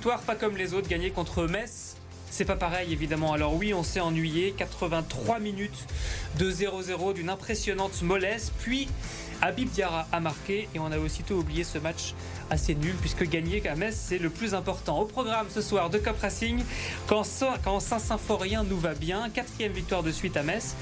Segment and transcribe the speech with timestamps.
[0.00, 1.96] pas comme les autres, gagné contre Metz.
[2.30, 3.32] C'est pas pareil évidemment.
[3.32, 4.54] Alors oui, on s'est ennuyé.
[4.56, 5.86] 83 minutes
[6.38, 8.52] de 0-0 d'une impressionnante mollesse.
[8.60, 8.88] Puis
[9.42, 12.14] Habib Diarra a marqué et on a aussitôt oublié ce match
[12.50, 15.00] assez nul puisque gagner à Metz c'est le plus important.
[15.00, 16.62] Au programme ce soir de Cop Racing,
[17.06, 17.22] quand,
[17.64, 20.74] quand Saint-Symphorien nous va bien, quatrième victoire de suite à Metz.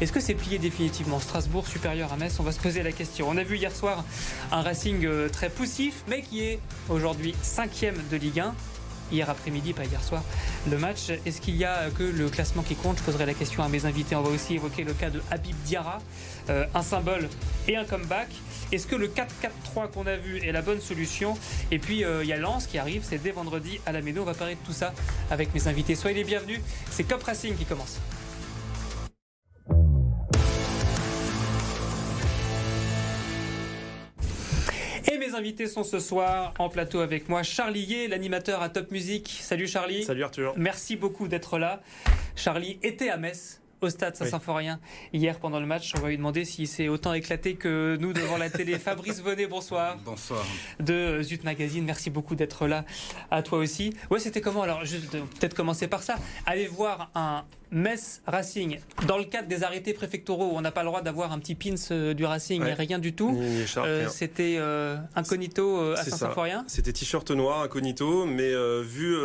[0.00, 1.20] Est-ce que c'est plié définitivement?
[1.20, 3.28] Strasbourg supérieur à Metz On va se poser la question.
[3.28, 4.04] On a vu hier soir
[4.52, 8.54] un Racing euh, très poussif mais qui est aujourd'hui cinquième de Ligue 1
[9.10, 10.22] hier après-midi, pas hier soir,
[10.68, 11.10] le match.
[11.24, 12.98] Est-ce qu'il y a que le classement qui compte?
[12.98, 14.16] Je poserai la question à mes invités.
[14.16, 15.98] On va aussi évoquer le cas de Habib Diarra,
[16.50, 17.28] euh, un symbole
[17.68, 18.28] et un comeback.
[18.72, 21.36] Est-ce que le 4-4-3 qu'on a vu est la bonne solution?
[21.70, 24.22] Et puis euh, il y a Lens qui arrive, c'est dès vendredi à la Méno.
[24.22, 24.92] On va parler de tout ça
[25.30, 25.94] avec mes invités.
[25.94, 26.60] Soyez les bienvenus.
[26.90, 27.98] C'est Cop Racing qui commence.
[35.36, 37.42] Invités sont ce soir en plateau avec moi.
[37.42, 39.38] Charlie Yé, l'animateur à Top Music.
[39.42, 40.02] Salut Charlie.
[40.02, 40.54] Salut Arthur.
[40.56, 41.82] Merci beaucoup d'être là.
[42.34, 44.80] Charlie était à Metz au stade Saint-Symphorien
[45.12, 45.92] hier pendant le match.
[45.96, 48.78] On va lui demander s'il s'est autant éclaté que nous devant la télé.
[48.78, 49.98] Fabrice Venet, bonsoir.
[50.04, 50.44] Bonsoir.
[50.80, 52.86] De Zut Magazine, merci beaucoup d'être là.
[53.30, 53.92] À toi aussi.
[54.10, 54.62] Ouais, c'était comment?
[54.62, 56.16] Alors, juste peut-être commencer par ça.
[56.46, 58.78] Allez voir un Metz Racing,
[59.08, 61.74] dans le cadre des arrêtés préfectoraux, on n'a pas le droit d'avoir un petit pins
[61.90, 63.36] euh, du Racing, rien du tout.
[63.78, 69.16] Euh, c'était euh, incognito à Saint-Symphorien C'était t-shirt noir, incognito, mais vu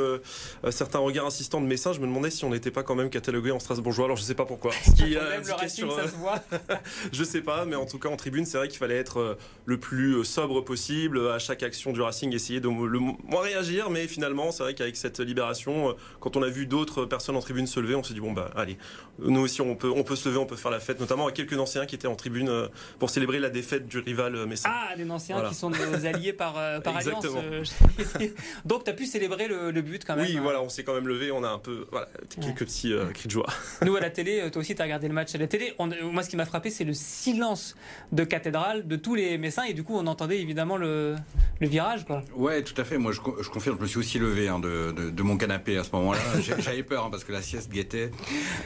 [0.71, 3.51] certains regards insistants de Messin, je me demandais si on n'était pas quand même catalogué
[3.51, 4.05] en strasbourgeois.
[4.05, 4.71] Alors je sais pas pourquoi.
[4.71, 6.39] Ce qui, le Racing, ça se voit.
[7.11, 9.79] je sais pas, mais en tout cas en tribune, c'est vrai qu'il fallait être le
[9.79, 14.51] plus sobre possible à chaque action du Racing, essayer de le moins réagir, mais finalement,
[14.51, 17.93] c'est vrai qu'avec cette libération, quand on a vu d'autres personnes en tribune se lever,
[17.93, 18.77] on s'est dit bon bah allez,
[19.19, 21.35] nous aussi on peut, on peut se lever, on peut faire la fête, notamment avec
[21.35, 22.67] quelques anciens qui étaient en tribune euh,
[22.99, 24.69] pour célébrer la défaite du rival euh, Messin.
[24.71, 27.25] Ah, des anciens qui sont nos alliés par, euh, par alliance.
[28.65, 30.25] Donc tu as pu célébrer le, but quand même.
[30.25, 33.27] Oui, voilà, on s'est quand même levé, on a un peu, voilà, quelques petits cris
[33.27, 33.47] de joie.
[33.85, 35.73] Nous à la télé, toi aussi tu as regardé le match à la télé.
[36.03, 37.75] moi ce qui m'a frappé c'est le silence
[38.11, 41.15] de cathédrale de tous les Messins et du coup on entendait évidemment le,
[41.59, 42.05] le virage.
[42.05, 42.23] Quoi.
[42.35, 42.97] Ouais, tout à fait.
[42.97, 45.83] Moi je, je confirme, je me suis aussi levé hein, de, de, mon canapé à
[45.83, 46.19] ce moment-là.
[46.59, 48.11] J'avais peur hein, parce que la sieste guettait.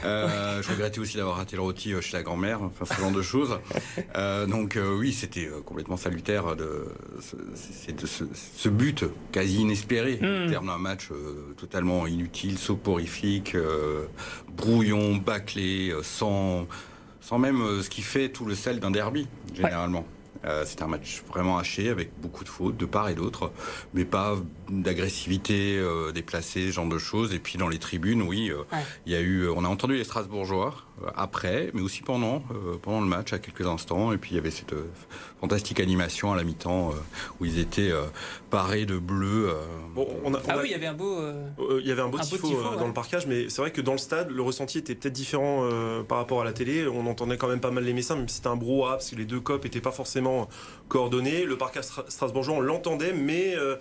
[0.04, 3.10] Euh, je regrettais aussi d'avoir raté le rôti euh, chez la grand-mère, enfin ce genre
[3.10, 3.58] de choses.
[4.16, 6.86] Euh, donc oui, c'était complètement salutaire de,
[7.20, 10.50] ce, ce, but quasi inespéré, mmh.
[10.50, 11.10] terme d'un match
[11.56, 13.56] totalement inutile, soporifique,
[14.48, 16.66] brouillon, bâclé, sans,
[17.20, 20.06] sans même ce qui fait tout le sel d'un derby, généralement.
[20.44, 23.50] Euh, c'est un match vraiment haché avec beaucoup de fautes de part et d'autre,
[23.94, 24.36] mais pas
[24.68, 27.32] d'agressivité euh, déplacée, ce genre de choses.
[27.34, 28.62] Et puis dans les tribunes, oui, euh,
[29.06, 30.74] il y a eu, on a entendu les Strasbourgeois
[31.14, 32.42] après, mais aussi pendant
[32.80, 34.12] pendant le match à quelques instants.
[34.12, 34.74] Et puis il y avait cette
[35.40, 36.92] fantastique animation à la mi-temps
[37.38, 37.92] où ils étaient
[38.48, 39.50] parés de bleu.
[40.48, 41.18] ah oui, il y avait un beau,
[41.80, 42.48] il y avait un beau tifo,
[42.78, 45.68] dans le parcage, mais c'est vrai que dans le stade, le ressenti était peut-être différent
[46.08, 46.86] par rapport à la télé.
[46.88, 49.16] On entendait quand même pas mal les messins, même si c'était un brouhaha, parce que
[49.16, 50.25] les deux copes n'étaient pas forcément
[50.88, 51.44] coordonné.
[51.44, 51.78] Le parc
[52.08, 53.76] strasbourgeois, on l'entendait, mais euh,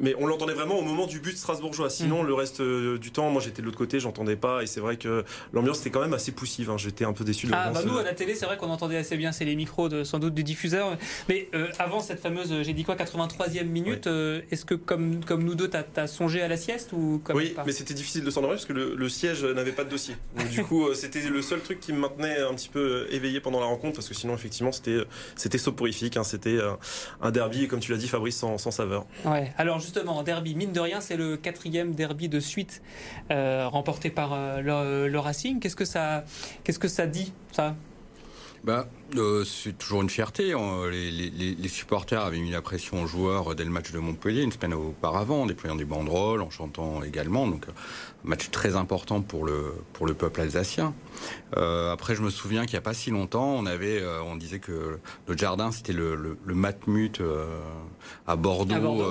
[0.00, 1.90] mais on l'entendait vraiment au moment du but strasbourgeois.
[1.90, 2.26] Sinon, mm.
[2.26, 4.62] le reste euh, du temps, moi j'étais de l'autre côté, j'entendais pas.
[4.62, 6.70] Et c'est vrai que l'ambiance était quand même assez poussive.
[6.70, 6.76] Hein.
[6.78, 8.96] J'étais un peu déçu de Ah, bah nous, à la télé, c'est vrai qu'on entendait
[8.96, 9.32] assez bien.
[9.32, 10.96] C'est les micros, de, sans doute, du diffuseur.
[11.28, 15.44] Mais euh, avant cette fameuse, j'ai dit quoi, 83e minute, euh, est-ce que comme, comme
[15.44, 18.30] nous deux, tu as, songé à la sieste ou comme Oui, mais c'était difficile de
[18.30, 20.16] s'endormir parce que le, siège n'avait pas de dossier.
[20.50, 23.66] du coup, c'était le seul truc qui me maintenait un petit peu éveillé pendant la
[23.66, 26.16] rencontre parce que sinon, effectivement, c'était soporifique.
[26.16, 26.24] Hein.
[26.24, 26.58] C'était
[27.20, 29.06] un derby, comme tu l'as dit, Fabrice, sans, sans saveur.
[29.24, 32.82] Ouais, alors justement, en derby mine de rien, c'est le quatrième derby de suite
[33.30, 35.60] euh, remporté par euh, le, Racing.
[35.60, 36.24] Qu'est-ce que ça,
[36.62, 37.74] qu'est-ce que ça dit ça?
[38.64, 38.86] Bah,
[39.16, 40.52] euh, c'est toujours une fierté.
[40.54, 40.88] Hein.
[40.90, 44.72] Les, supporters avaient mis la pression aux joueurs dès le match de Montpellier, une semaine
[44.72, 47.46] auparavant, en déployant des banderoles, en chantant également.
[47.46, 50.94] Donc, un match très important pour le, pour le peuple alsacien.
[51.54, 54.98] après, je me souviens qu'il n'y a pas si longtemps, on, avait, on disait que
[55.28, 57.20] le jardin, c'était le, le, matmut
[58.26, 58.74] à Bordeaux.
[58.74, 59.04] À Bordeaux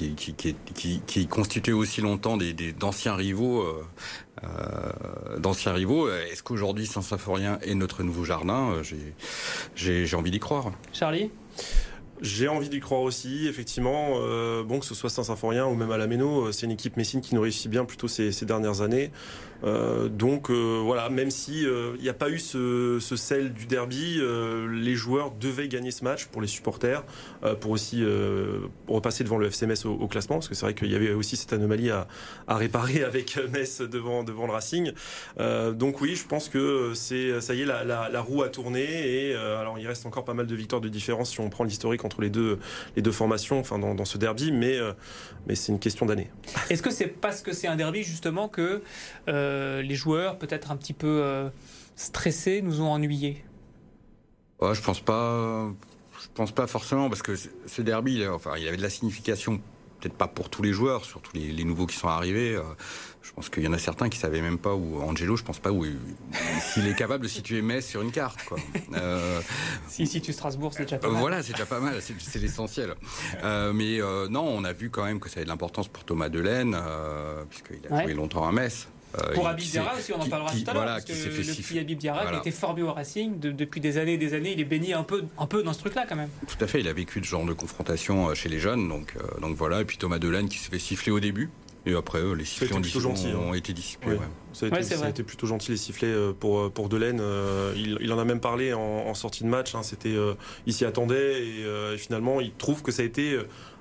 [0.00, 3.62] qui, qui, aussi longtemps des, d'anciens rivaux.
[3.62, 3.82] Euh,
[4.42, 6.10] euh, d'anciens rivaux.
[6.10, 8.72] Est-ce qu'aujourd'hui Saint-Symphorien est notre nouveau jardin?
[8.72, 10.72] Euh, j'ai, j'ai, envie d'y croire.
[10.92, 11.30] Charlie?
[12.22, 14.18] J'ai envie d'y croire aussi, effectivement.
[14.64, 17.34] bon, que ce soit Saint-Symphorien ou même à la Méno, c'est une équipe messine qui
[17.34, 19.10] nous réussit bien plutôt ces, ces dernières années.
[19.62, 24.20] Donc voilà, même si il n'y a pas eu ce, ce sel du derby,
[24.72, 27.04] les joueurs devaient gagner ce match pour les supporters,
[27.60, 28.04] pour aussi
[28.88, 31.36] repasser devant le FCMS au, au classement, parce que c'est vrai qu'il y avait aussi
[31.36, 32.06] cette anomalie à,
[32.48, 34.92] à réparer avec Metz devant devant le Racing.
[35.38, 38.82] donc oui, je pense que c'est ça y est, la, la, la roue a tourné
[38.82, 42.04] et alors il reste encore pas mal de victoires de différence si on prend l'historique
[42.04, 42.58] entre les deux
[42.96, 44.78] les deux formations, enfin dans, dans ce derby, mais
[45.46, 46.30] mais c'est une question d'année.
[46.70, 48.82] Est-ce que c'est parce que c'est un derby justement que
[49.28, 49.49] euh,
[49.82, 51.48] les joueurs, peut-être un petit peu euh,
[51.96, 53.44] stressés, nous ont ennuyés
[54.60, 55.68] Je pense pas.
[56.22, 59.60] Je pense pas forcément parce que ce derby, enfin, il avait de la signification
[60.00, 62.54] peut-être pas pour tous les joueurs, surtout les, nouveaux qui sont arrivés.
[62.54, 62.62] Euh,
[63.22, 65.58] je pense qu'il y en a certains qui savaient même pas où Angelo, je pense
[65.58, 65.84] pas où
[66.72, 68.42] s'il est capable de situer Metz sur une carte.
[68.44, 68.58] Quoi.
[68.96, 69.40] Euh,
[69.88, 71.20] si situe Strasbourg, c'est déjà pas mal.
[71.20, 72.94] Voilà, c'est déjà pas mal, c'est l'essentiel.
[73.44, 73.98] Euh, mais
[74.30, 76.76] non, on a vu quand même que ça avait de l'importance pour Thomas Delaine,
[77.48, 78.88] puisqu'il a joué longtemps à Metz.
[79.18, 80.84] Euh, pour Abib Diarra aussi, on en parlera tout à l'heure.
[80.84, 84.14] parce que le petit Abib Diarra qui a été formé au Racing depuis des années
[84.14, 86.30] et des années, il est baigné un peu, un peu dans ce truc-là quand même.
[86.46, 89.16] Tout à fait, il a vécu ce genre de confrontation euh, chez les jeunes, donc,
[89.16, 89.80] euh, donc voilà.
[89.80, 91.50] Et puis Thomas Delaine qui s'est fait siffler au début.
[91.86, 94.18] Et après, les sifflets ont, ont, été dissipés.
[94.52, 97.22] Ça, a été, plutôt gentil les sifflets pour, pour Delaine.
[97.74, 99.74] Il, en a même parlé en, sortie de match.
[99.74, 99.82] Hein.
[99.82, 100.14] C'était,
[100.66, 103.38] il s'y attendait et, finalement, il trouve que ça a été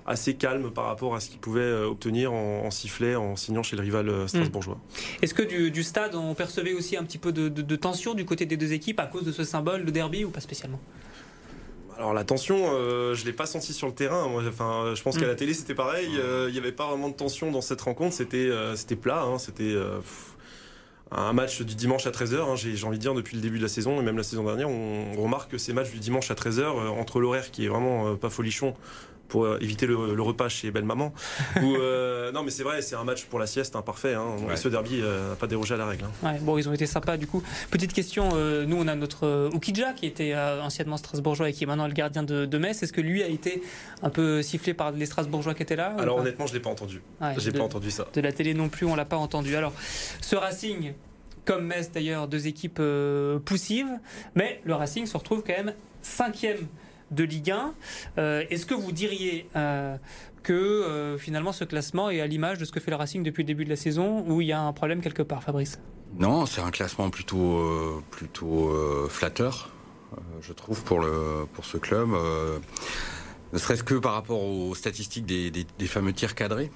[0.10, 3.76] assez calme par rapport à ce qu'il pouvait euh, obtenir en, sifflet en signant chez
[3.76, 4.76] le rival euh, strasbourgeois.
[4.76, 5.24] Hmm.
[5.24, 8.58] Est-ce que du, stade, on percevait aussi un petit peu de, tension du côté des
[8.58, 10.80] deux équipes à cause de ce symbole, le derby, ou pas spécialement?
[11.96, 14.26] Alors la tension, euh, je l'ai pas senti sur le terrain.
[14.48, 16.10] enfin, je pense qu'à la télé c'était pareil.
[16.48, 18.16] Il n'y avait pas vraiment de tension dans cette rencontre.
[18.16, 19.22] C'était c'était plat.
[19.22, 19.38] Hein.
[19.38, 19.76] c'était
[21.12, 22.38] un match du dimanche à 13h.
[22.40, 22.56] Hein.
[22.56, 24.70] j'ai envie de dire depuis le début de la saison et même la saison dernière,
[24.70, 28.30] on remarque que ces matchs du dimanche à 13h entre l'horaire qui est vraiment pas
[28.30, 28.76] folichon
[29.30, 31.14] pour euh, éviter le, repas chez belle maman.
[31.58, 34.16] Euh, non, mais c'est vrai, c'est un match pour la sieste, hein, parfait.
[34.16, 34.36] Hein.
[34.56, 36.06] Ce derby euh, n'a pas dérogé à la règle.
[36.24, 36.36] Hein.
[36.42, 37.42] bon, ils ont été sympas du coup.
[37.72, 38.30] Petite question,
[38.66, 42.24] nous on a notre Ukidja qui était anciennement strasbourgeois et qui est maintenant le gardien
[42.24, 42.84] de, Metz.
[42.84, 43.62] Est-ce que lui a été
[44.02, 47.02] un peu sifflé par les strasbourgeois qui étaient là Alors honnêtement, je l'ai pas entendu.
[47.38, 48.08] J'ai pas entendu ça.
[48.14, 49.56] De la télé non plus, on l'a pas entendu.
[49.56, 49.74] Alors,
[50.20, 50.94] ce Racing,
[51.46, 52.82] comme Metz d'ailleurs, deux équipes
[53.46, 54.00] poussives,
[54.36, 56.68] mais le Racing se retrouve quand même cinquième
[57.12, 57.74] de Ligue 1.
[58.18, 59.98] Euh, est-ce que vous diriez euh,
[60.44, 63.44] que euh, finalement ce classement est à l'image de ce que fait le Racing depuis
[63.44, 65.80] le début de la saison ou il y a un problème quelque part, Fabrice?
[66.18, 68.74] Non, c'est un classement plutôt, plutôt
[69.10, 69.70] flatteur,
[70.42, 72.10] je trouve, pour, le, pour ce club.
[73.54, 76.72] ne serait-ce que par rapport aux statistiques des, des fameux tirs cadrés.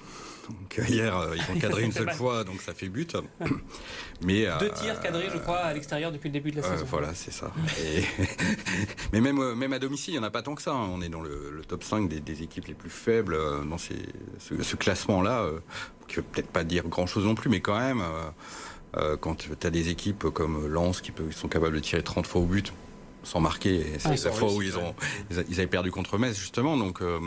[0.48, 3.16] Donc, euh, hier, euh, ils ont cadré une seule fois, donc ça fait but.
[4.22, 6.84] Mais, Deux tirs cadrés, je crois, à l'extérieur depuis le début de la saison.
[6.88, 7.52] Voilà, c'est ça.
[9.12, 10.72] Mais même, même à domicile, il n'y en a pas tant que ça.
[10.72, 10.88] Hein.
[10.92, 13.36] On est dans le, top 5 des, équipes les plus faibles
[13.68, 13.96] dans ces,
[14.38, 15.48] ce, classement-là,
[16.08, 18.02] qui ne veut peut-être pas dire grand-chose non plus, mais quand même,
[19.20, 22.46] quand tu as des équipes comme Lens qui sont capables de tirer 30 fois au
[22.46, 22.72] but,
[23.24, 23.84] sans marquer.
[23.98, 24.94] C'est la fois où ils, ont,
[25.30, 26.76] ils avaient perdu contre Metz, justement.
[26.76, 27.18] Donc, euh,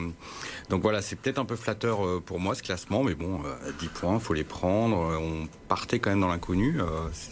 [0.70, 3.42] donc voilà, c'est peut-être un peu flatteur euh, pour moi ce classement, mais bon,
[3.80, 4.98] 10 euh, points, faut les prendre.
[4.98, 6.80] On partait quand même dans l'inconnu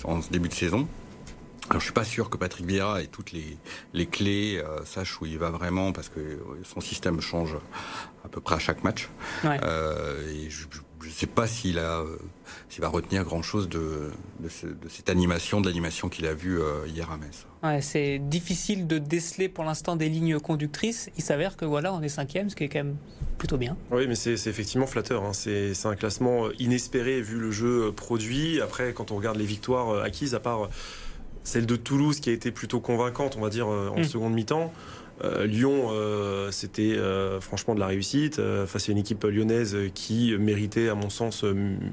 [0.03, 0.87] en ce début de saison.
[1.69, 3.57] Alors, je suis pas sûr que Patrick Vieira ait toutes les,
[3.93, 7.57] les clés, sache où il va vraiment, parce que son système change
[8.23, 9.09] à peu près à chaque match.
[9.43, 12.03] et je, je ne sais pas s'il a,
[12.69, 14.49] s'il va retenir grand chose de, de,
[14.89, 17.45] cette animation, de l'animation qu'il a vue hier à Metz.
[17.63, 21.09] Ouais, c'est difficile de déceler pour l'instant des lignes conductrices.
[21.17, 22.97] Il s'avère que voilà, on est cinquième, ce qui est quand même
[23.37, 23.75] plutôt bien.
[23.91, 25.23] Oui, mais c'est effectivement flatteur.
[25.23, 25.33] Hein.
[25.33, 28.61] C'est un classement inespéré vu le jeu produit.
[28.61, 30.69] Après, quand on regarde les victoires acquises, à part
[31.43, 34.03] celle de Toulouse qui a été plutôt convaincante, on va dire, en hmm.
[34.03, 34.73] seconde mi-temps.
[35.23, 40.35] Euh, Lyon, euh, c'était euh, franchement de la réussite face à une équipe lyonnaise qui
[40.37, 41.43] méritait, à mon sens,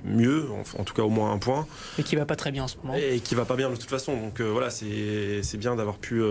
[0.04, 0.46] mieux,
[0.78, 1.66] en, tout cas au moins un point.
[1.98, 2.94] Et qui va pas très bien en ce moment.
[2.94, 4.16] Et qui va pas bien de toute façon.
[4.16, 6.22] Donc voilà, c'est bien d'avoir pu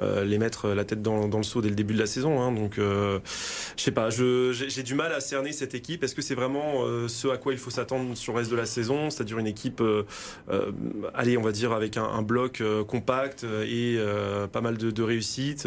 [0.00, 2.40] les mettre la tête dans, le seau dès le début de la saison.
[2.40, 2.52] Hein.
[2.52, 3.20] donc je
[3.76, 6.04] sais pas, j'ai du mal à cerner cette équipe.
[6.04, 8.66] Est-ce que c'est vraiment ce à quoi il faut s'attendre sur le reste de la
[8.66, 9.10] saison?
[9.10, 9.82] C'est-à-dire une équipe,
[11.14, 13.98] allez, on va dire avec un, bloc compact et
[14.52, 15.66] pas mal de, de réussite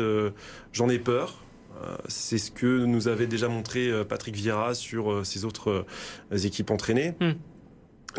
[0.73, 1.43] J'en ai peur.
[1.81, 5.85] Euh, c'est ce que nous avait déjà montré euh, Patrick Vieira sur euh, ses autres
[6.31, 7.13] équipes entraînées.
[7.19, 7.33] Hmm.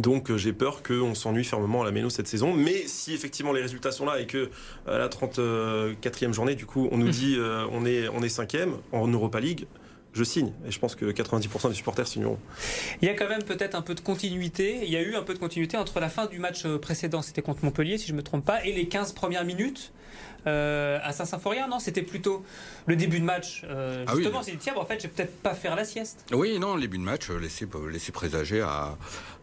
[0.01, 2.53] Donc j'ai peur qu'on s'ennuie fermement à la Méno cette saison.
[2.53, 4.51] Mais si effectivement les résultats sont là et que
[4.89, 7.11] à la 34e journée, du coup, on nous hmm.
[7.11, 7.39] dit
[7.71, 9.67] on est on est cinquième en Europa League,
[10.15, 10.53] je signe.
[10.67, 12.39] Et je pense que 90% des supporters signeront.
[13.03, 14.81] Il y a quand même peut-être un peu de continuité.
[14.85, 17.43] Il y a eu un peu de continuité entre la fin du match précédent, c'était
[17.43, 19.93] contre Montpellier, si je ne me trompe pas, et les 15 premières minutes.
[20.47, 22.45] Euh, à Saint-Symphorien, non C'était plutôt
[22.87, 23.63] le début de match.
[23.65, 26.27] Euh, ah justement, c'est tiens, en fait, je vais peut-être pas faire la sieste.
[26.33, 28.97] Oui, non, le début de match laissait, laissait présager à,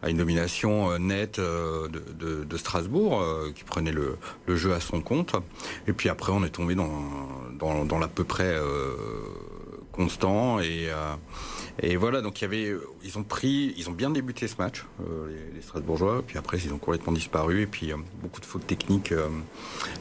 [0.06, 3.24] une domination nette de, Strasbourg,
[3.54, 4.16] qui prenait le,
[4.48, 5.34] jeu à son compte.
[5.86, 7.02] Et puis après, on est tombé dans,
[7.58, 8.54] dans, dans l'à peu près
[9.92, 11.14] constant et euh,
[11.80, 14.84] et voilà donc il y avait ils ont pris ils ont bien débuté ce match
[15.00, 18.66] euh, les, Strasbourgeois puis après ils ont complètement disparu et puis euh, beaucoup de fautes
[18.66, 19.14] techniques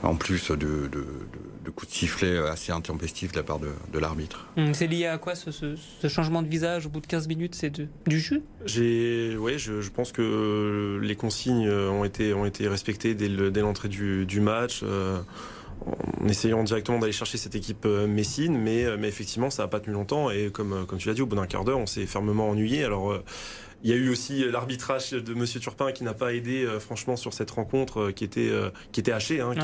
[0.03, 0.57] en plus de,
[0.87, 4.47] de, coups de sifflet assez intempestifs de la part de, l'arbitre.
[4.57, 5.75] Hum, c'est lié à quoi ce,
[6.07, 7.55] changement de visage au bout de 15 minutes?
[7.55, 8.41] C'est du jus?
[8.65, 14.25] J'ai ouais je, pense que les consignes ont été ont été respectées dès l'entrée du,
[14.25, 14.83] du match
[15.85, 19.67] en essayant directement d'aller chercher cette équipe euh, Messine, mais, euh, mais effectivement, ça n'a
[19.67, 20.29] pas tenu longtemps.
[20.29, 22.49] Et comme, euh, comme tu l'as dit, au bout d'un quart d'heure, on s'est fermement
[22.49, 22.83] ennuyé.
[22.83, 23.19] Alors,
[23.83, 27.33] il y a eu aussi l'arbitrage de Monsieur Turpin qui n'a pas aidé, franchement, sur
[27.33, 28.51] cette rencontre qui était
[28.91, 29.55] qui était hachée, hein,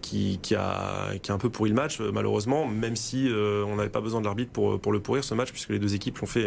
[0.00, 2.64] qui, qui, a qui a un peu pourri le match, malheureusement.
[2.64, 5.70] Même si on n'avait pas besoin de l'arbitre pour pour le pourrir ce match, puisque
[5.70, 6.46] les deux équipes l'ont fait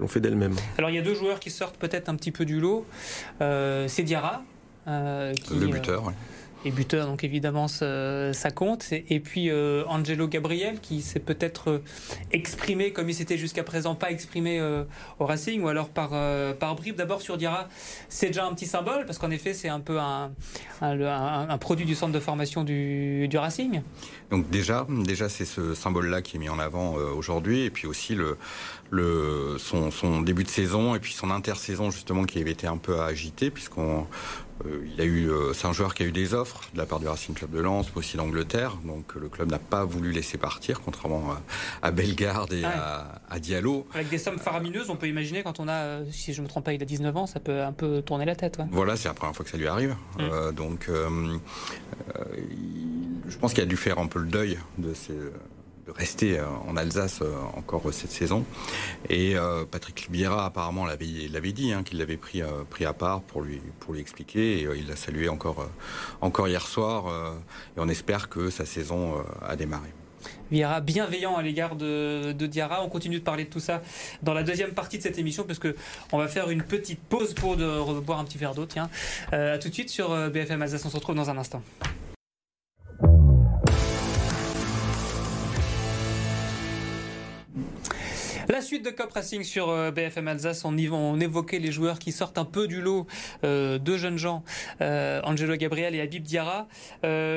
[0.00, 0.56] l'ont fait d'elles-mêmes.
[0.78, 2.84] Alors il y a deux joueurs qui sortent peut-être un petit peu du lot.
[3.38, 4.42] c'est Diarra.
[4.84, 6.06] le buteur.
[6.08, 6.14] oui
[6.64, 8.86] et buteur, donc évidemment ça compte.
[8.92, 11.82] Et puis euh, Angelo Gabriel qui s'est peut-être euh,
[12.32, 14.84] exprimé comme il s'était jusqu'à présent pas exprimé euh,
[15.18, 16.10] au Racing ou alors par,
[16.58, 16.96] par bribes.
[16.96, 17.68] D'abord sur Diarra,
[18.08, 20.32] c'est déjà un petit symbole parce qu'en effet c'est un peu un,
[20.80, 23.82] un, produit du centre de formation du, du Racing.
[24.30, 28.14] Donc déjà, déjà c'est ce symbole-là qui est mis en avant aujourd'hui et puis aussi
[28.14, 28.36] le,
[28.90, 32.76] le, son, son, début de saison et puis son intersaison justement qui avait été un
[32.76, 34.06] peu agité puisqu'on
[34.66, 36.86] euh, il a eu, euh, c'est un joueur qui a eu des offres de la
[36.86, 38.76] part du Racing Club de Lens, mais aussi d'Angleterre.
[38.84, 41.34] Donc le club n'a pas voulu laisser partir, contrairement
[41.82, 43.86] à, Bellegarde et à, Diallo.
[43.94, 46.48] Avec des sommes faramineuses, on peut imaginer quand on a, euh, si je ne me
[46.48, 48.58] trompe pas, il a 19 ans, ça peut un peu tourner la tête.
[48.70, 49.96] Voilà, c'est la première fois que ça lui arrive.
[50.18, 50.52] Mm.
[50.52, 50.90] donc
[53.28, 54.94] je pense qu'il a dû faire un peu le deuil de
[55.92, 58.44] rester euh, en Alsace euh, encore cette saison.
[59.08, 63.60] Et euh, Patrick Vieira apparemment l'avait dit, hein, qu'il l'avait pris, à part pour lui,
[63.80, 64.60] pour lui expliquer.
[64.60, 65.68] Et il l'a salué encore,
[66.20, 67.06] encore hier soir.
[67.76, 69.88] et on espère que sa saison a démarré.
[70.50, 72.82] Vieira bienveillant à l'égard de, Diarra.
[72.84, 73.82] On continue de parler de tout ça
[74.22, 75.60] dans la deuxième partie de cette émission parce
[76.12, 78.66] on va faire une petite pause pour de, boire un petit verre d'eau.
[78.66, 78.88] Tiens,
[79.32, 80.84] à tout de suite sur BFM Alsace.
[80.84, 81.62] On se retrouve dans un instant.
[88.48, 92.12] La suite de Cop Racing sur euh, BFM Alsace, on, on évoquait les joueurs qui
[92.12, 93.06] sortent un peu du lot,
[93.44, 94.42] euh, deux jeunes gens,
[94.80, 96.66] euh, Angelo Gabriel et Habib Diarra.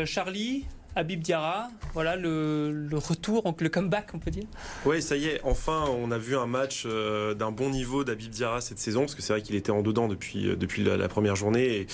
[0.06, 4.44] Charlie, Habib Diarra, voilà le, retour, le comeback, on peut dire.
[4.86, 8.30] Oui, ça y est, enfin, on a vu un match euh, d'un bon niveau d'Habib
[8.30, 11.08] Diarra cette saison, parce que c'est vrai qu'il était en dedans depuis, euh, depuis la,
[11.08, 11.88] première journée,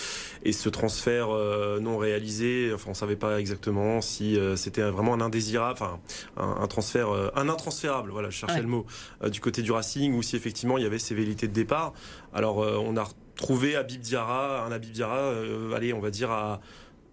[0.43, 5.21] et, ce transfert euh, non réalisé, enfin, on savait pas exactement si c'était vraiment un
[5.21, 5.99] indésirable, enfin,
[6.37, 8.85] un, transfert, un intransférable, voilà, je cherchais le mot,
[9.29, 11.93] du côté du Racing, ou si effectivement il y avait ces velléités de départ.
[12.33, 15.33] Alors, on a retrouvé Habib Diarra, un Habib Diarra,
[15.75, 16.59] allez, on va dire à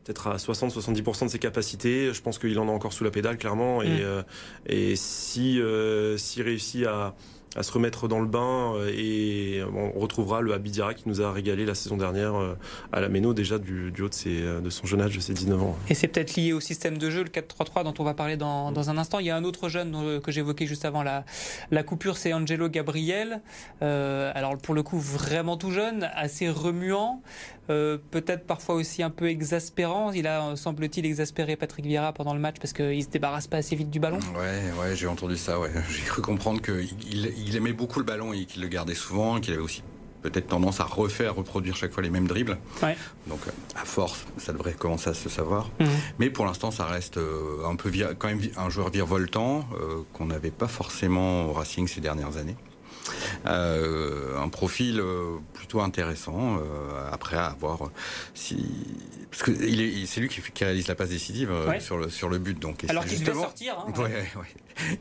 [0.05, 2.13] peut-être à 60-70% de ses capacités.
[2.13, 3.83] Je pense qu'il en a encore sous la pédale, clairement.
[3.83, 4.01] Et, mm.
[4.03, 4.23] euh,
[4.67, 7.15] et si, euh, s'il réussit à,
[7.57, 11.33] à se remettre dans le bain euh, et on retrouvera le Abidira qui nous a
[11.33, 12.55] régalé la saison dernière euh,
[12.93, 15.63] à la Méno déjà du, haut de, ses, de, son jeune âge de ses 19
[15.63, 15.77] ans.
[15.89, 18.73] Et c'est peut-être lié au système de jeu, le 4-3-3 dont on va parler dans,
[18.73, 19.21] dans, un instant.
[19.21, 21.25] Il y a un autre jeune que j'évoquais juste avant la,
[21.71, 23.41] la coupure, c'est Angelo Gabriel.
[23.83, 27.23] Euh, alors pour le coup vraiment tout jeune, assez remuant,
[27.71, 30.13] euh, peut-être parfois aussi un peu exaspérant.
[30.13, 33.77] Il a semble-t-il exaspéré Patrick Vieira pendant le match parce qu'il se débarrasse pas assez
[33.77, 34.21] vite du ballon.
[34.35, 35.59] Ouais, ouais, j'ai entendu ça.
[35.59, 35.71] Ouais.
[35.91, 39.53] J'ai cru comprendre qu'il il aimait beaucoup le ballon et qu'il le gardait souvent, qu'il
[39.53, 39.83] avait aussi
[40.25, 42.59] peut-être tendance à refaire, reproduire chaque fois les mêmes dribbles.
[43.27, 45.71] Donc euh, à force, ça devrait commencer à se savoir.
[45.79, 45.89] Mhm.
[46.19, 50.25] Mais pour l'instant, ça reste euh, un peu quand même un joueur virevoltant euh, qu'on
[50.25, 52.57] n'avait pas forcément au Racing ces dernières années.
[53.45, 55.03] Un profil
[55.53, 56.59] plutôt intéressant.
[57.13, 57.91] après, à voir
[58.35, 58.57] si
[59.31, 59.53] parce que
[60.07, 62.59] c'est lui qui, réalise la passe décisive sur le sur le but.
[62.59, 63.85] Donc alors qu'il devait sortir.
[63.87, 63.93] Hein,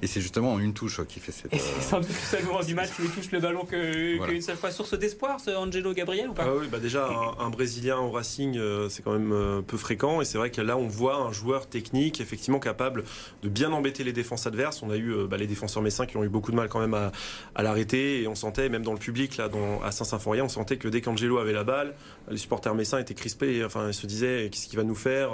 [0.01, 1.53] et c'est justement une touche qui fait cette.
[1.55, 4.71] C'est un peu plus moment du match où il touche le ballon qu'une seule fois.
[4.71, 6.45] Source d'espoir, ce Angelo Gabriel ou pas?
[6.47, 7.09] Ah Oui, bah déjà,
[7.39, 10.21] un, Brésilien au Racing, euh, c'est quand même euh, peu fréquent.
[10.21, 13.03] Et c'est vrai que là, on voit un joueur technique, effectivement capable
[13.43, 14.81] de bien embêter les défenses adverses.
[14.81, 16.79] On a eu euh, bah, les défenseurs messins qui ont eu beaucoup de mal quand
[16.79, 18.23] même à, l'arrêter.
[18.23, 19.49] Et on sentait, même dans le public, là,
[19.83, 21.93] à Saint-Symphorien, on sentait que dès qu'Angelo avait la balle,
[22.29, 23.63] les supporters messins étaient crispés.
[23.63, 25.31] Enfin, ils se disaient qu'est-ce qu'il va nous faire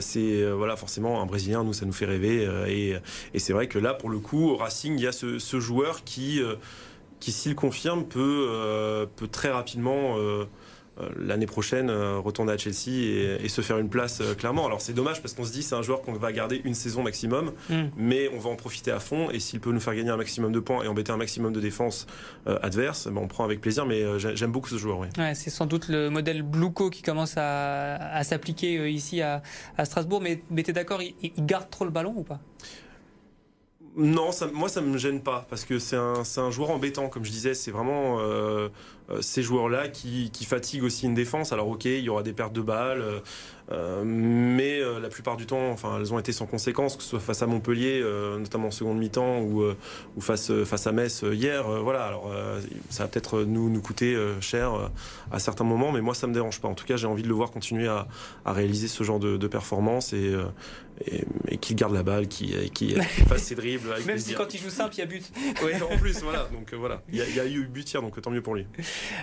[0.00, 2.48] C'est voilà, forcément un Brésilien, nous ça nous fait rêver.
[2.68, 2.96] et,
[3.38, 6.04] c'est vrai que là, pour le coup, au Racing, il y a ce, ce joueur
[6.04, 6.40] qui,
[7.22, 10.44] qui s'il confirme, peut, peut très rapidement euh,
[11.16, 12.90] l'année prochaine euh, retourner à Chelsea
[13.42, 14.66] et, se faire une place euh, clairement.
[14.66, 17.02] Alors c'est dommage parce qu'on se dit c'est un joueur qu'on va garder une saison
[17.02, 17.82] maximum, mm.
[17.96, 20.52] mais on va en profiter à fond et s'il peut nous faire gagner un maximum
[20.52, 22.06] de points et embêter un maximum de défense
[22.46, 23.86] adverse, ben, on prend avec plaisir.
[23.86, 24.98] Mais j'aime beaucoup ce joueur.
[24.98, 25.08] Oui.
[25.34, 29.42] c'est sans doute le modèle Blouco qui commence à, s'appliquer ici à,
[29.84, 30.20] Strasbourg.
[30.20, 32.40] Mais, mais tu es d'accord, il garde trop le ballon ou pas?
[33.94, 37.24] Non, ça, moi ça me gêne pas parce que c'est un, un, joueur embêtant, comme
[37.24, 37.52] je disais.
[37.52, 38.68] C'est vraiment euh, euh,
[39.20, 41.52] ces joueurs-là qui, qui, fatiguent aussi une défense.
[41.52, 43.02] Alors ok, il y aura des pertes de balles,
[43.70, 47.20] euh, mais la plupart du temps, enfin, elles ont été sans conséquence, que ce soit
[47.20, 48.02] face à Montpellier,
[48.38, 49.64] notamment en seconde mi-temps, ou,
[50.16, 51.64] ou face, face à Metz hier.
[51.82, 52.30] voilà, alors
[52.90, 54.90] ça va peut-être nous, nous coûter cher
[55.30, 56.68] à certains moments, mais moi ça me dérange pas.
[56.68, 58.06] En tout cas, j'ai envie de le voir continuer à,
[58.44, 60.34] à réaliser ce genre de, de performance et,
[61.48, 62.94] et, qu'il garde la balle, qui, qui,
[63.26, 63.94] fasse ses dribbles.
[64.06, 65.30] Même si quand il joue simple, il y a but.
[65.62, 66.48] Oui, en plus, voilà.
[66.52, 68.66] Donc euh, voilà, il y, a, eu but hier, donc tant mieux pour lui.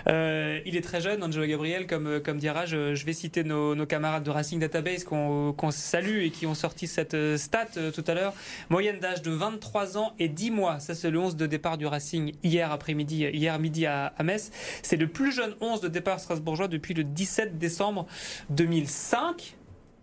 [0.08, 2.66] Euh, il est très jeune, Angelo Gabriel, comme, euh, dira.
[2.66, 7.16] Je, vais citer nos, camarades de Racing Database qu'on salue et qui ont sorti cette
[7.36, 8.34] stat tout à l'heure.
[8.68, 10.80] Moyenne d'âge de 23 ans et 10 mois.
[10.80, 14.50] Ça, c'est le 11 de départ du Racing hier après-midi, hier midi à, Metz.
[14.82, 18.06] C'est le plus jeune 11 de départ strasbourgeois depuis le 17 décembre
[18.50, 19.56] 2005.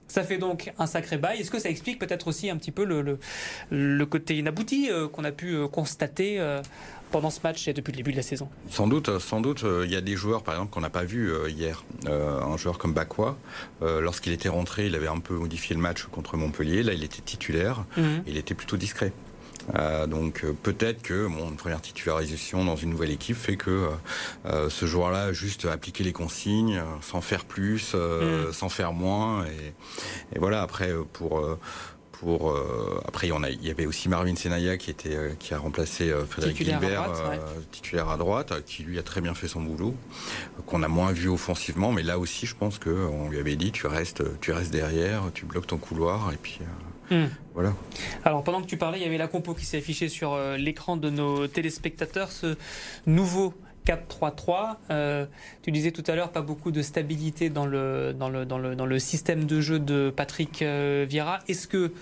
[0.08, 1.42] Ça fait donc un sacré bail.
[1.42, 5.32] Est-ce que ça explique peut-être aussi un petit peu le, côté inabouti euh, qu'on a
[5.32, 6.62] pu euh, constater euh,
[7.12, 9.64] pendant ce match et depuis le début de la saison Sans doute, sans doute.
[9.84, 11.84] Il y a des joueurs, par exemple, qu'on n'a pas vu hier.
[12.08, 13.38] un joueur comme Bakwa,
[13.82, 16.84] lorsqu'il était rentré, il avait un peu modifié le match contre Montpellier.
[16.84, 17.86] Là, il était titulaire.
[17.98, 18.24] Mhm.
[18.28, 19.12] Il était plutôt discret.
[19.76, 23.90] Euh, donc euh, peut-être que mon une première titularisation dans une nouvelle équipe fait que
[24.46, 28.52] euh, ce joueur-là juste appliquer les consignes, sans faire plus, mm.
[28.52, 30.62] sans faire moins, et, et voilà.
[30.62, 31.42] Après pour
[32.20, 32.56] pour
[33.08, 36.58] après on a, il y avait aussi Marvin Senaya qui était qui a remplacé Frédéric
[36.58, 37.12] Gilbert
[37.72, 39.96] titulaire à droite qui lui a très bien fait son boulot
[40.66, 43.72] qu'on a moins vu offensivement mais là aussi je pense que on lui avait dit
[43.72, 46.60] tu restes tu restes derrière tu bloques ton couloir et puis
[47.10, 47.28] Hmm.
[47.54, 47.74] Voilà.
[48.26, 50.58] Alors pendant que tu parlais, il y avait la compo qui s'est affichée sur euh,
[50.58, 52.58] l'écran de nos téléspectateurs, ce
[53.06, 53.54] nouveau
[53.88, 54.76] 4-3-3.
[54.92, 55.26] Euh,
[55.62, 58.76] tu disais tout à l'heure, pas beaucoup de stabilité dans le, dans le, dans le,
[58.76, 61.40] dans le système de jeu de Patrick euh, Vieira.
[61.48, 61.94] Est-ce que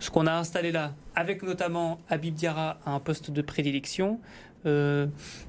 [0.00, 4.18] ce qu'on a installé là, avec notamment Habib Diarra à un poste de prédilection,
[4.66, 5.06] euh,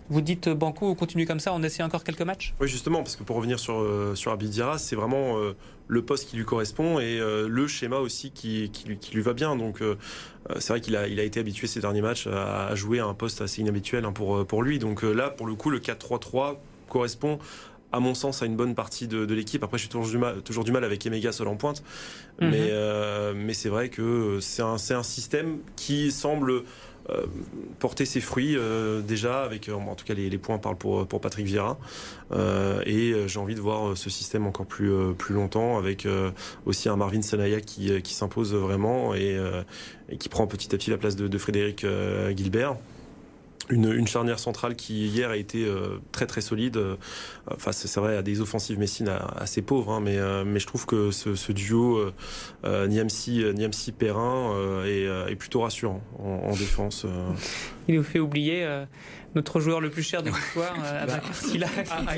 [0.09, 2.53] vous dites Banco, on continue comme ça, on essaie encore quelques matchs?
[2.59, 5.55] Oui, justement, parce que pour revenir sur, euh, sur Abidjara, c'est vraiment euh,
[5.87, 9.55] le poste qui lui correspond et le schéma aussi qui, qui lui va bien.
[9.55, 9.81] Donc,
[10.57, 13.13] c'est vrai qu'il a, il a été habitué ces derniers matchs à, jouer à un
[13.13, 14.79] poste assez inhabituel hein, pour, pour lui.
[14.79, 16.57] Donc là, pour le coup, le 4-3-3
[16.89, 17.37] correspond
[17.91, 19.63] à mon sens, à une bonne partie de, l'équipe.
[19.63, 21.83] Après, je suis toujours du mal, toujours du mal avec Emega seul en pointe.
[22.41, 22.49] Mhm.
[22.49, 26.63] Mais, mais c'est vrai que c'est un, un système qui semble
[27.11, 27.27] euh,
[27.77, 31.21] porter ses fruits euh, déjà avec euh, en tout cas les, points parlent pour pour
[31.21, 31.77] Patrick Vieira
[32.83, 36.07] et j'ai envie de voir ce système encore plus plus longtemps avec
[36.65, 39.39] aussi un Marvin Sanaya qui, qui s'impose vraiment et,
[40.09, 41.85] et, qui prend petit à petit la place de, de Frédéric
[42.35, 42.75] Gilbert
[43.69, 46.77] une, charnière centrale qui hier a été euh, très très solide.
[46.77, 46.95] Euh,
[47.49, 50.85] enfin, c'est vrai, à des offensives Messines assez pauvres, hein, mais, euh, mais je trouve
[50.85, 52.11] que ce, duo
[52.63, 57.05] Niamsi, Niamsi Perrin est, plutôt rassurant en, défense.
[57.87, 58.67] Il nous fait oublier
[59.35, 61.21] notre joueur le plus cher de l'histoire, bah,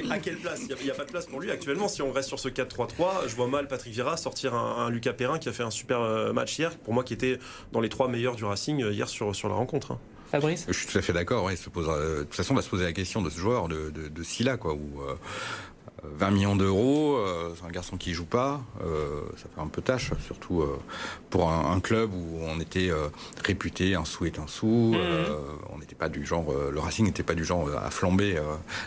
[0.10, 0.62] à, quelle place?
[0.62, 1.88] Il n'y a, pas de place pour lui actuellement.
[1.88, 5.40] Si on reste sur ce 4-3-3, je vois mal Patrick Vieira sortir un, Lucas Perrin
[5.40, 7.40] qui a fait un super match hier, pour moi qui était
[7.72, 9.94] dans les trois meilleurs du Racing hier sur, sur la rencontre.
[9.94, 10.00] Hein.
[10.32, 11.48] Fabrice Je suis tout à fait d'accord.
[11.48, 14.24] euh, de toute façon, on va se poser la question de ce joueur, de, de,
[14.24, 15.02] Silla, quoi, où
[16.04, 18.62] 20 euh, millions d'euros, euh, c'est un garçon qui joue pas,
[19.38, 20.66] ça fait un peu tâche, surtout
[21.30, 22.90] pour un, club où on était
[23.44, 24.96] réputé un sou est un sou.
[24.96, 25.36] Mhm.
[25.74, 28.42] on n'était pas du genre, le Racing n'était pas du genre à flamber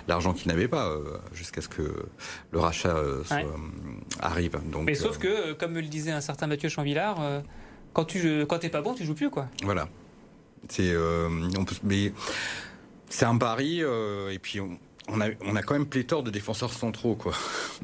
[0.09, 0.93] l'argent qu'il n'avait pas
[1.33, 1.83] jusqu'à ce que
[2.53, 2.97] le rachat
[4.21, 4.59] arrive.
[4.71, 7.19] Donc, Mais sauf que, comme me le disait un certain Mathieu Chanvillard,
[7.93, 9.49] quand tu quand t'es pas bon, tu joues plus quoi.
[9.63, 9.89] Voilà.
[10.69, 11.29] C'est, euh,
[11.83, 12.13] mais
[13.09, 16.73] c'est un pari, euh, et puis on, a, on a quand même pléthore de défenseurs
[16.73, 17.33] centraux, quoi.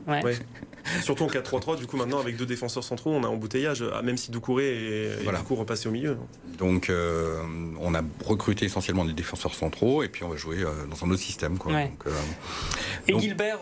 [0.07, 0.37] Ouais.
[1.03, 4.17] Surtout en 4-3-3, du coup, maintenant, avec deux défenseurs centraux, on a embouteillage, ah, même
[4.17, 5.41] si Doucouré est, voilà.
[5.41, 6.17] du repassé au milieu.
[6.59, 7.43] Donc, euh,
[7.81, 11.23] on a recruté essentiellement des défenseurs centraux, et puis on va jouer dans un autre
[11.23, 11.73] système, quoi.
[13.09, 13.59] et Gilbert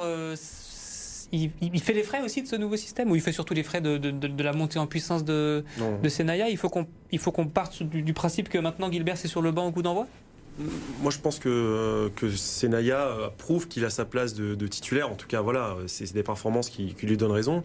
[1.35, 3.81] il, fait les frais aussi de ce nouveau système ou il fait surtout les frais
[3.81, 5.65] de, la montée en puissance de,
[6.09, 6.49] Senaya?
[6.49, 9.83] Il faut qu'on parte du, principe que maintenant Gilbert c'est sur le banc au coup
[9.83, 10.07] d'envoi?
[11.01, 15.11] Moi, je pense que, que Senaya prouve qu'il a sa place de, titulaire.
[15.11, 17.63] En tout cas, voilà, c'est des performances qui, lui donnent raison.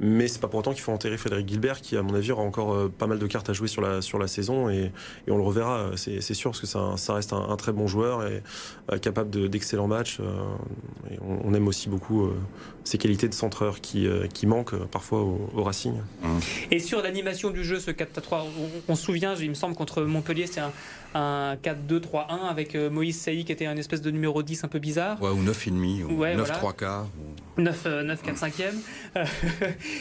[0.00, 2.42] Mais c'est pas pour autant qu'il faut enterrer Frédéric Gilbert, qui, à mon avis, aura
[2.42, 4.68] encore euh, pas mal de cartes à jouer sur la, sur la saison.
[4.68, 4.90] Et,
[5.28, 8.42] on le reverra, c'est sûr, parce que ça, reste un, très bon joueur et
[8.92, 10.18] euh, capable d'excellents matchs.
[10.20, 10.24] Euh,
[11.12, 12.28] et on, aime aussi beaucoup
[12.82, 15.94] ses qualités de centreur qui, qui manquent parfois au, Racing.
[16.72, 18.42] Et sur l'animation du jeu, ce 4-3,
[18.88, 20.72] on, se souvient, il me semble, contre Montpellier, c'est un
[21.14, 21.56] un
[22.28, 25.20] 4-2-3-1 avec euh, Moïse Saï qui était un espèce de numéro 10 un peu bizarre.
[25.22, 27.08] Ouais, ou 9,5, ou 9-3 quarts.
[27.56, 29.24] 9, 9 4 5 e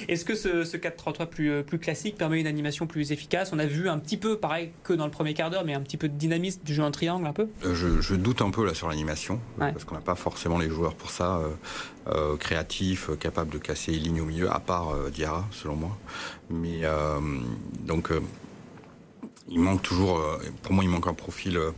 [0.07, 3.51] Est-ce que ce, 4-3-3 plus, euh, plus classique permet une animation plus efficace?
[3.53, 5.81] On a vu un petit peu, pareil que dans le premier quart d'heure, mais un
[5.81, 7.47] petit peu de dynamisme du jeu en triangle un peu?
[7.65, 10.95] Euh, je, doute un peu là sur l'animation, parce qu'on n'a pas forcément les joueurs
[10.95, 11.41] pour ça,
[12.39, 15.97] créatifs, capables de casser les lignes au milieu, à part Diarra, selon moi.
[16.49, 16.81] Mais
[17.85, 18.11] donc
[19.49, 21.71] il manque toujours, euh, pour moi, il manque un profil euh,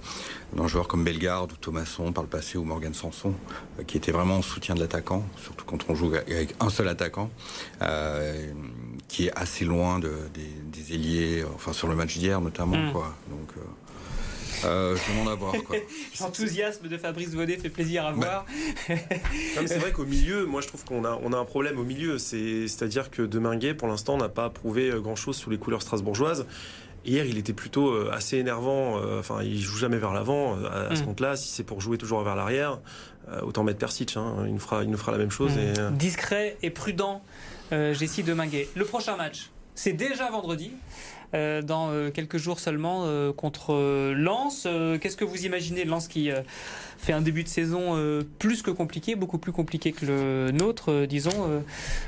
[0.54, 3.34] d'un joueur comme Bellegarde ou Thomasson par le passé ou Morgan Sanson,
[3.80, 6.88] euh, qui était vraiment en soutien de l'attaquant, surtout quand on joue avec un seul
[6.88, 7.30] attaquant,
[9.08, 12.78] qui est assez loin de, des, ailiers, enfin sur le match d'hier notamment.
[12.78, 12.92] Mm.
[12.92, 13.16] Quoi.
[13.30, 13.50] Donc,
[14.64, 15.54] euh, je demande à voir.
[16.20, 18.46] L'enthousiasme de Fabrice Vaudet fait plaisir à voir.
[18.88, 22.18] c'est vrai qu'au milieu, moi je trouve qu'on a, on a un problème au milieu.
[22.18, 26.46] C'est-à-dire que Deminguet, pour l'instant, n'a pas prouvé grand-chose sous les couleurs strasbourgeoises.
[27.06, 28.98] Hier, il était plutôt euh, assez énervant.
[28.98, 31.06] Euh, enfin, il joue jamais vers l'avant euh, à, ce mm.
[31.06, 31.36] compte-là.
[31.36, 32.80] Si c'est pour jouer toujours vers l'arrière,
[33.44, 34.18] autant mettre Persic.
[34.18, 34.44] Hein.
[34.46, 35.52] Il, nous fera, il nous fera la même chose.
[35.54, 35.96] Mm.
[35.98, 37.22] Discret et prudent,
[37.72, 38.68] Jessie Deminguet.
[38.76, 40.72] Le prochain match, c'est déjà vendredi.
[41.34, 44.68] dans quelques jours seulement contre Lens.
[45.02, 46.30] Qu'est-ce que vous imaginez Lens qui
[47.00, 48.00] fait un début de saison
[48.38, 51.64] plus que compliqué, beaucoup plus compliqué que le nôtre, disons.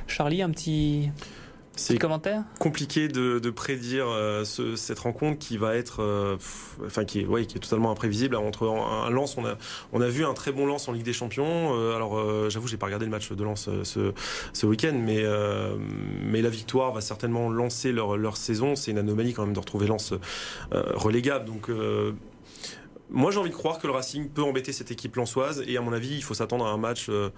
[0.07, 1.09] Charlie, un petit...
[1.77, 1.99] C'est
[2.59, 6.37] compliqué de, prédire euh, cette rencontre qui va être, euh,
[6.85, 8.35] enfin qui est, qui est totalement imprévisible.
[8.35, 9.55] Entre un, lance, on a,
[9.93, 11.75] on a vu un très bon lance en Ligue des Champions.
[11.75, 14.11] Euh, alors, j'avoue, j'ai pas regardé le match de lance ce,
[14.53, 15.23] ce week-end, mais
[16.21, 18.75] mais la victoire va certainement lancer leur, leur saison.
[18.75, 20.13] C'est une anomalie quand même de retrouver lance
[20.71, 21.45] relégable.
[21.45, 21.69] Donc
[23.09, 25.81] moi, j'ai envie de croire que le Racing peut embêter cette équipe lançoise et à
[25.81, 27.29] mon avis, il faut s'attendre à un match euh,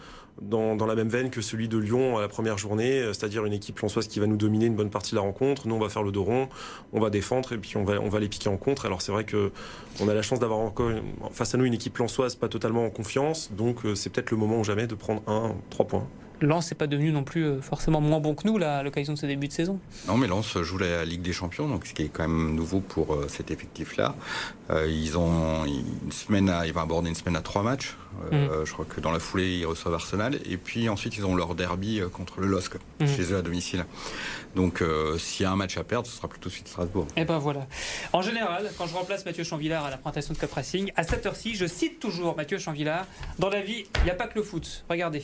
[0.41, 3.53] dans, la même veine que celui de Lyon à la première journée, euh, c'est-à-dire une
[3.53, 5.67] équipe lançoise qui va nous dominer une bonne partie de la rencontre.
[5.67, 6.49] Nous, on va faire le dos rond,
[6.91, 8.87] on va défendre et puis on va, les piquer en contre.
[8.87, 9.51] Alors c'est vrai que
[9.99, 10.89] on a la chance d'avoir encore
[11.31, 14.37] face à nous une équipe lançoise pas totalement en confiance, donc euh, c'est peut-être le
[14.37, 16.07] moment ou jamais de prendre un, trois points.
[16.41, 19.13] Lens n'est pas devenu non plus euh, forcément moins bon que nous là, à l'occasion
[19.13, 19.79] de ce début de saison.
[20.07, 22.79] Non, mais Lens joue la Ligue des Champions, donc ce qui est quand même nouveau
[22.79, 24.15] pour euh, cet effectif-là.
[24.69, 27.97] Euh, ils ont une semaine, à, ils vont aborder une semaine à trois matchs.
[28.31, 28.65] Mm.
[28.65, 31.55] Je crois que dans la foulée, ils reçoivent Arsenal, et puis ensuite ils ont leur
[31.55, 33.07] derby contre le LOSC mm.
[33.07, 33.85] chez eux à domicile.
[34.55, 34.83] Donc
[35.17, 37.05] s'il y a un match à perdre, ce sera plutôt suite Strasbourg.
[37.15, 37.67] Et eh ben voilà.
[38.11, 41.25] En général, quand je remplace Mathieu Chanvillard à la présentation de Cup Racing, à cette
[41.25, 43.05] heure-ci, je cite toujours Mathieu Chanvillard.
[43.37, 44.83] Dans la vie, il n'y a pas que le foot.
[44.89, 45.23] Regardez.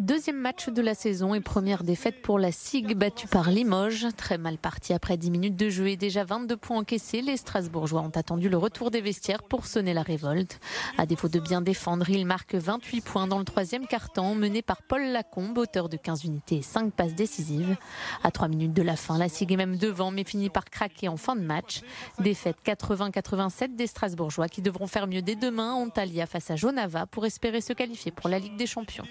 [0.00, 4.06] Deuxième match de la saison et première défaite pour la SIG battue par Limoges.
[4.16, 7.20] Très mal parti après 10 minutes de jeu et déjà 22 points encaissés.
[7.20, 10.58] Les Strasbourgeois ont attendu le retour des vestiaires pour sonner la révolte.
[10.96, 14.80] À défaut de bien défendre, ils marquent 28 points dans le troisième quart-temps, mené par
[14.80, 17.76] Paul Lacombe, auteur de 15 unités et 5 passes décisives.
[18.24, 21.08] À 3 minutes de la fin, la SIG est même devant, mais finit par craquer
[21.08, 21.82] en fin de match.
[22.20, 27.04] Défaite 80-87 des Strasbourgeois qui devront faire mieux dès demain en Talia face à Jonava
[27.04, 29.04] pour espérer se qualifier pour la Ligue des Champions.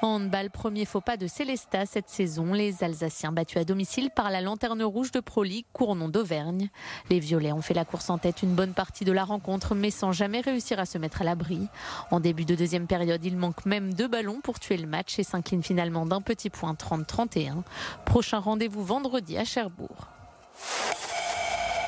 [0.00, 2.52] En handball, premier faux pas de Célesta cette saison.
[2.52, 6.68] Les Alsaciens battus à domicile par la lanterne rouge de Pro League, Cournon d'Auvergne.
[7.10, 9.90] Les Violets ont fait la course en tête une bonne partie de la rencontre, mais
[9.90, 11.66] sans jamais réussir à se mettre à l'abri.
[12.12, 15.24] En début de deuxième période, il manque même deux ballons pour tuer le match et
[15.24, 17.62] s'incline finalement d'un petit point 30-31.
[18.04, 20.08] Prochain rendez-vous vendredi à Cherbourg.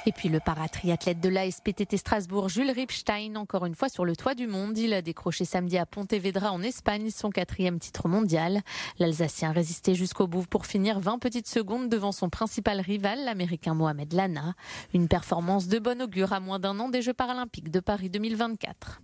[0.07, 4.35] Et puis le paratriathlète de l'ASPTT Strasbourg, Jules Ripstein, encore une fois sur le toit
[4.35, 4.79] du monde.
[4.79, 8.63] Il a décroché samedi à Pontevedra en Espagne son quatrième titre mondial.
[8.99, 14.15] L'Alsacien résistait jusqu'au bout pour finir 20 petites secondes devant son principal rival, l'Américain Mohamed
[14.15, 14.55] Lana.
[14.95, 19.03] Une performance de bon augure à moins d'un an des Jeux paralympiques de Paris 2024.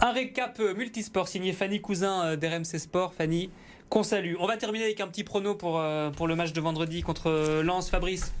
[0.00, 3.12] Un récap multisport signé Fanny Cousin euh, d'RMC Sport.
[3.12, 3.50] Fanny,
[3.90, 4.36] qu'on salue.
[4.40, 7.28] On va terminer avec un petit prono pour, euh, pour le match de vendredi contre
[7.28, 7.90] euh, Lens.
[7.90, 8.32] Fabrice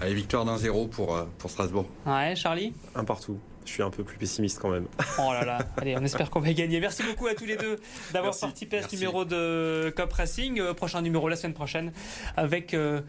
[0.00, 1.86] Allez, victoire d'un zéro pour, euh, pour Strasbourg.
[2.06, 3.38] Ouais, Charlie Un partout.
[3.66, 4.86] Je suis un peu plus pessimiste quand même.
[5.18, 6.80] Oh là là, allez, on espère qu'on va gagner.
[6.80, 7.78] Merci beaucoup à tous les deux
[8.12, 10.60] d'avoir participé à ce numéro de Cop Racing.
[10.60, 11.92] Euh, prochain numéro la semaine prochaine
[12.36, 13.02] avec euh,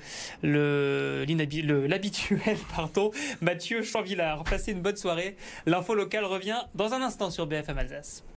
[0.44, 4.44] l'habituel pardon, Mathieu Chanvillard.
[4.44, 5.38] Passez une bonne soirée.
[5.65, 8.24] L'info locale revient dans un instant sur BFM Alsace.